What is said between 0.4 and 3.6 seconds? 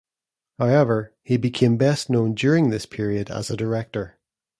However, he became best known during this period as a